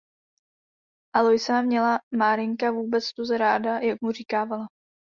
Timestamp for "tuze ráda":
3.13-3.79